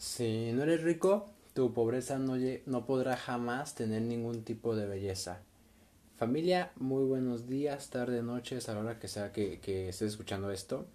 [0.00, 2.32] Si no eres rico, tu pobreza no,
[2.64, 5.42] no podrá jamás tener ningún tipo de belleza.
[6.16, 10.50] Familia, muy buenos días, tarde, noches, a la hora que sea que, que estés escuchando
[10.52, 10.86] esto.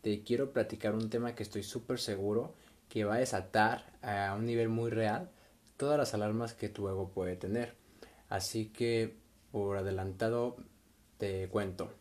[0.00, 2.54] Te quiero platicar un tema que estoy súper seguro
[2.88, 5.28] que va a desatar a un nivel muy real
[5.76, 7.74] todas las alarmas que tu ego puede tener.
[8.30, 9.16] Así que,
[9.52, 10.56] por adelantado,
[11.18, 11.92] te cuento.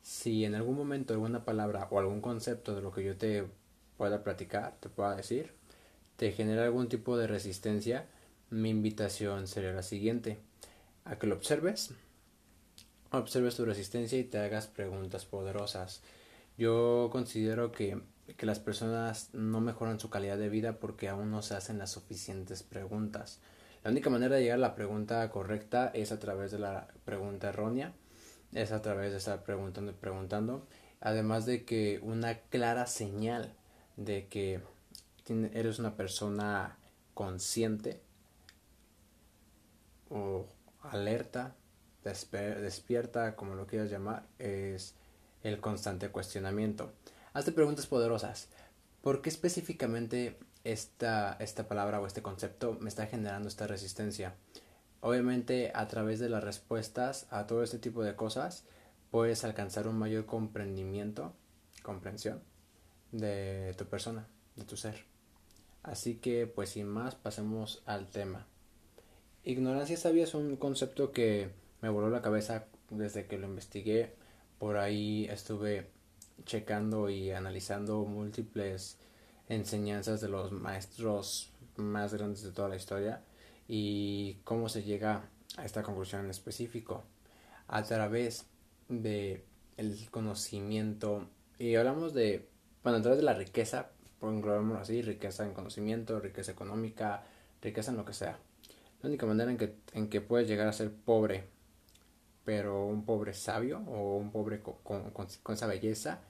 [0.00, 3.48] Si en algún momento alguna palabra o algún concepto de lo que yo te
[3.96, 5.58] pueda platicar, te pueda decir,
[6.18, 8.04] te genera algún tipo de resistencia,
[8.50, 10.38] mi invitación sería la siguiente,
[11.04, 11.92] a que lo observes,
[13.12, 16.02] observes tu resistencia y te hagas preguntas poderosas.
[16.56, 18.02] Yo considero que,
[18.36, 21.92] que las personas no mejoran su calidad de vida porque aún no se hacen las
[21.92, 23.38] suficientes preguntas.
[23.84, 27.50] La única manera de llegar a la pregunta correcta es a través de la pregunta
[27.50, 27.92] errónea,
[28.52, 30.66] es a través de estar preguntando y preguntando,
[31.00, 33.54] además de que una clara señal
[33.96, 34.60] de que
[35.30, 36.78] eres una persona
[37.14, 38.00] consciente
[40.10, 40.46] o
[40.82, 41.56] alerta,
[42.02, 44.94] despierta, como lo quieras llamar, es
[45.42, 46.92] el constante cuestionamiento.
[47.32, 48.48] Hazte preguntas poderosas.
[49.02, 54.34] ¿Por qué específicamente esta, esta palabra o este concepto me está generando esta resistencia?
[55.00, 58.64] Obviamente a través de las respuestas a todo este tipo de cosas
[59.10, 61.34] puedes alcanzar un mayor comprendimiento,
[61.82, 62.42] comprensión
[63.12, 64.26] de tu persona,
[64.56, 65.04] de tu ser.
[65.82, 68.46] Así que, pues sin más, pasemos al tema.
[69.44, 71.50] Ignorancia sabia es un concepto que
[71.80, 74.14] me voló la cabeza desde que lo investigué.
[74.58, 75.90] Por ahí estuve
[76.44, 78.98] checando y analizando múltiples
[79.48, 83.22] enseñanzas de los maestros más grandes de toda la historia
[83.66, 87.04] y cómo se llega a esta conclusión en específico
[87.66, 88.46] a través
[88.88, 89.44] de
[89.76, 91.28] el conocimiento
[91.58, 92.48] y hablamos de
[92.82, 93.90] bueno a través de la riqueza
[94.22, 97.24] englobémoslo así, riqueza en conocimiento, riqueza económica,
[97.62, 98.38] riqueza en lo que sea.
[99.02, 101.44] La única manera en que, en que puedes llegar a ser pobre,
[102.44, 106.20] pero un pobre sabio o un pobre con, con, esa belleza,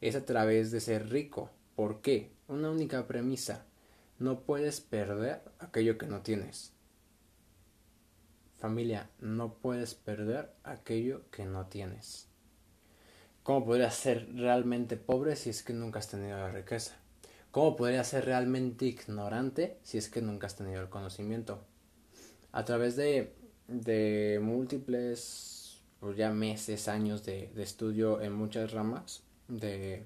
[0.00, 1.50] es a través de ser rico.
[1.76, 2.32] ¿Por qué?
[2.48, 3.64] Una única premisa.
[4.18, 6.72] No puedes perder aquello que no tienes.
[8.58, 12.28] Familia, no puedes perder aquello que no tienes.
[13.42, 16.96] ¿Cómo podrías ser realmente pobre si es que nunca has tenido la riqueza?
[17.56, 21.64] ¿Cómo podría ser realmente ignorante si es que nunca has tenido el conocimiento?
[22.52, 23.32] A través de,
[23.66, 30.04] de múltiples, pues ya meses, años de, estudio en muchas ramas de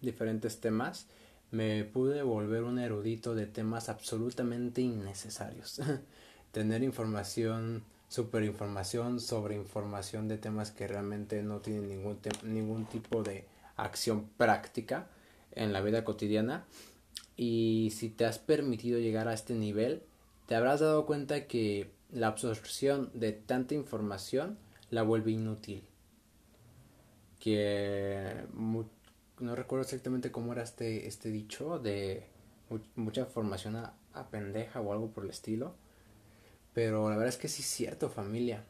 [0.00, 1.06] diferentes temas,
[1.52, 5.80] me pude volver un erudito de temas absolutamente innecesarios.
[6.50, 13.22] Tener información, super información sobre información de temas que realmente no tienen ningún, ningún tipo
[13.22, 15.06] de acción práctica
[15.54, 16.66] en la vida cotidiana
[17.36, 20.02] y si te has permitido llegar a este nivel,
[20.46, 24.58] te habrás dado cuenta que la absorción de tanta información
[24.90, 25.82] la vuelve inútil.
[27.40, 32.28] Que no recuerdo exactamente cómo era este, este dicho de
[32.94, 33.94] mucha información a,
[34.30, 35.74] pendeja o algo por el estilo.
[36.74, 38.64] Pero la verdad es que sí es cierto, familia.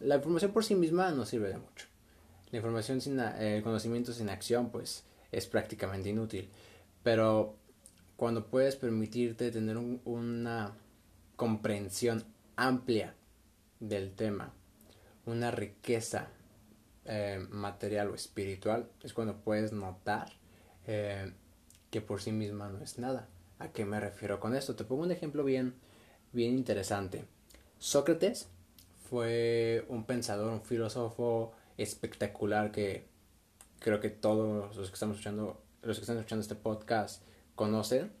[0.00, 1.86] La información por sí misma no sirve de mucho.
[2.50, 6.48] La información sin el conocimiento sin acción, pues es prácticamente inútil.
[7.02, 7.56] Pero
[8.16, 10.74] cuando puedes permitirte tener una
[11.36, 12.24] comprensión
[12.56, 13.14] amplia
[13.78, 14.52] del tema,
[15.26, 16.28] una riqueza
[17.06, 20.32] eh, material o espiritual, es cuando puedes notar
[20.86, 21.32] eh,
[21.90, 23.28] que por sí misma no es nada.
[23.58, 24.76] ¿A qué me refiero con esto?
[24.76, 25.74] Te pongo un ejemplo bien,
[26.32, 27.24] bien interesante.
[27.78, 28.48] Sócrates
[29.08, 33.09] fue un pensador, un filósofo espectacular que
[33.80, 37.22] creo que todos los que estamos escuchando, los que están escuchando este podcast
[37.56, 38.12] conocen.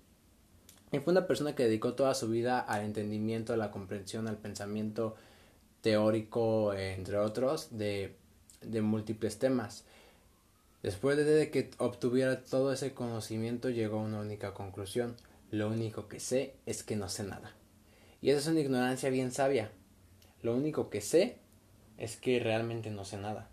[0.92, 4.38] Y fue una persona que dedicó toda su vida al entendimiento, a la comprensión, al
[4.38, 5.14] pensamiento
[5.82, 8.16] teórico, entre otros, de,
[8.62, 9.84] de múltiples temas.
[10.82, 15.14] Después de que obtuviera todo ese conocimiento, llegó a una única conclusión.
[15.50, 17.52] Lo único que sé es que no sé nada.
[18.22, 19.70] Y esa es una ignorancia bien sabia.
[20.42, 21.36] Lo único que sé
[21.98, 23.48] es que realmente no sé nada.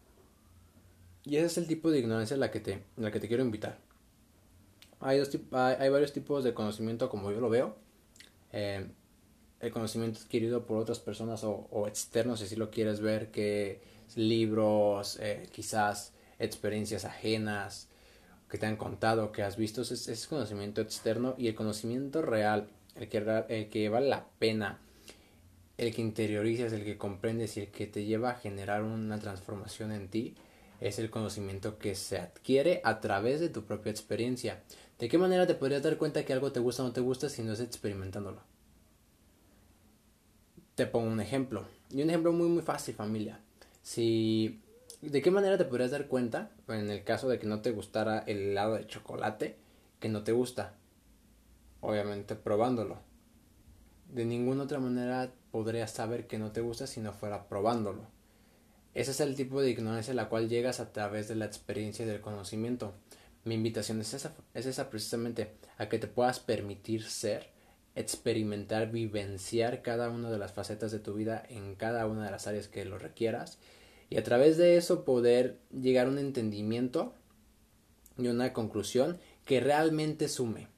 [1.28, 3.44] Y ese es el tipo de ignorancia a la que te, la que te quiero
[3.44, 3.78] invitar.
[5.02, 7.76] Hay, dos, hay, varios tipos de conocimiento como yo lo veo.
[8.54, 8.88] Eh,
[9.60, 13.82] el conocimiento adquirido por otras personas o, o, externo, si lo quieres ver, que
[14.16, 17.90] libros, eh, quizás experiencias ajenas
[18.50, 22.70] que te han contado, que has visto, es, es conocimiento externo y el conocimiento real,
[22.96, 24.80] el que, el que vale la pena,
[25.78, 29.92] el que interiorizas, el que comprendes y el que te lleva a generar una transformación
[29.92, 30.36] en ti,
[30.80, 34.64] es el conocimiento que se adquiere a través de tu propia experiencia.
[35.00, 37.30] ¿De qué manera te podrías dar cuenta que algo te gusta o no te gusta
[37.30, 38.42] si no es experimentándolo?
[40.76, 41.66] Te pongo un ejemplo.
[41.90, 43.40] Y un ejemplo muy muy fácil, familia.
[43.82, 44.62] Si
[45.02, 48.20] ¿De qué manera te podrías dar cuenta, en el caso de que no te gustara
[48.26, 49.56] el helado de chocolate,
[50.00, 50.74] que no te gusta?
[51.82, 52.98] Obviamente probándolo.
[54.12, 58.08] De ninguna otra manera podrías saber que no te gusta si no fuera probándolo.
[58.98, 62.04] Ese es el tipo de ignorancia a la cual llegas a través de la experiencia
[62.04, 62.96] y del conocimiento.
[63.44, 67.52] Mi invitación es esa, es esa precisamente, a que te puedas permitir ser,
[67.94, 72.48] experimentar, vivenciar cada una de las facetas de tu vida en cada una de las
[72.48, 73.60] áreas que lo requieras
[74.10, 77.14] y a través de eso poder llegar a un entendimiento
[78.18, 80.70] y una conclusión que realmente sume.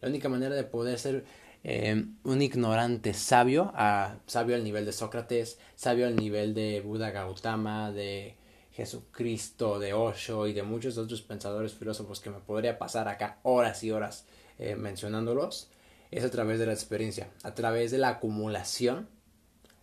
[0.00, 1.24] La única manera de poder ser
[1.66, 7.10] eh, un ignorante sabio, a, sabio al nivel de Sócrates, sabio al nivel de Buda
[7.10, 8.36] Gautama, de
[8.72, 13.82] Jesucristo, de Osho y de muchos otros pensadores filósofos que me podría pasar acá horas
[13.82, 14.26] y horas
[14.58, 15.70] eh, mencionándolos,
[16.10, 19.08] es a través de la experiencia, a través de la acumulación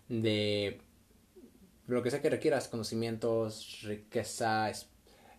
[0.08, 0.82] de
[1.88, 4.72] lo que sea que requieras, conocimientos, riqueza,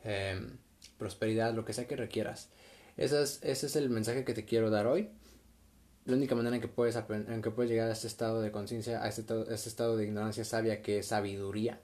[0.02, 0.58] em,
[0.98, 2.50] prosperidad, lo que sea que requieras.
[2.96, 5.10] Ese es, ese es el mensaje que te quiero dar hoy.
[6.04, 9.02] La única manera en que puedes, en que puedes llegar a este estado de conciencia,
[9.02, 11.78] a este, este, estado de ignorancia sabia que es sabiduría,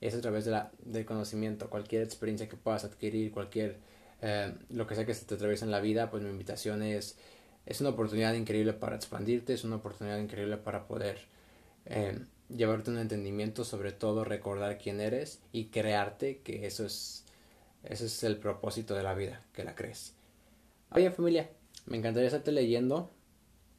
[0.00, 1.70] es a través de la, del conocimiento.
[1.70, 3.78] Cualquier experiencia que puedas adquirir, cualquier,
[4.20, 7.16] em, lo que sea que se te atraviesa en la vida, pues mi invitación es,
[7.64, 11.20] es una oportunidad increíble para expandirte, es una oportunidad increíble para poder
[11.86, 17.24] em, llevarte un entendimiento, sobre todo recordar quién eres y crearte, que eso es,
[17.84, 20.14] ese es el propósito de la vida, que la crees.
[20.90, 21.48] Oye familia,
[21.86, 23.10] me encantaría estarte leyendo,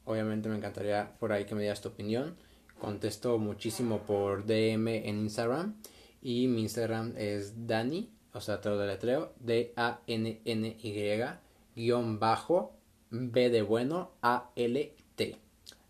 [0.04, 2.36] obviamente me encantaría por ahí que me digas tu opinión,
[2.78, 5.76] contesto muchísimo por DM en Instagram
[6.22, 11.22] y mi Instagram es Dani, o sea, te lo deletreo, D-A-N-N-Y,
[11.76, 12.76] guion bajo,
[13.10, 15.38] B de bueno, A-L-T.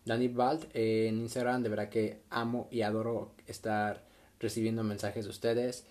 [0.04, 4.04] Danny Balt en Instagram, de verdad que amo y adoro estar
[4.38, 5.86] recibiendo mensajes de ustedes.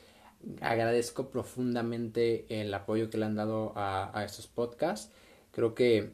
[0.62, 5.12] Agradezco profundamente el apoyo que le han dado a, estos podcasts.
[5.52, 6.12] Creo que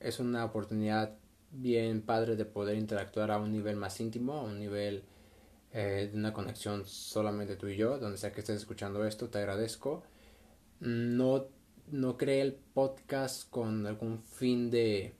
[0.00, 1.14] es una oportunidad
[1.50, 5.04] bien padre de poder interactuar a un nivel más íntimo, a un nivel
[5.72, 9.38] eh, de una conexión solamente tú y yo, donde sea que estés escuchando esto, te
[9.38, 10.02] agradezco.
[10.80, 11.46] No,
[11.90, 15.14] no creé el podcast con algún fin de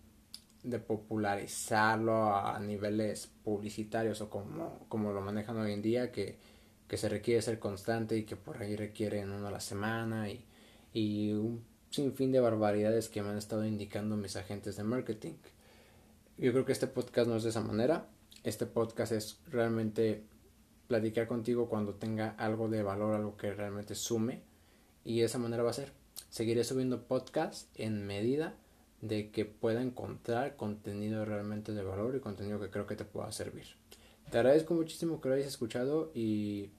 [0.62, 6.36] de popularizarlo a niveles publicitarios o como, como lo manejan hoy en día, que,
[6.86, 10.44] que se requiere ser constante y que por ahí requieren uno a la semana y,
[10.92, 15.34] y un sinfín de barbaridades que me han estado indicando mis agentes de marketing.
[16.40, 18.08] Yo creo que este podcast no es de esa manera.
[18.44, 20.24] Este podcast es realmente
[20.88, 24.40] platicar contigo cuando tenga algo de valor, algo que realmente sume.
[25.04, 25.92] Y de esa manera va a ser.
[26.30, 28.54] Seguiré subiendo podcasts en medida
[29.02, 33.30] de que pueda encontrar contenido realmente de valor y contenido que creo que te pueda
[33.32, 33.66] servir.
[34.30, 36.70] Te agradezco muchísimo que lo hayas escuchado y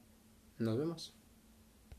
[0.57, 1.13] nos vemos.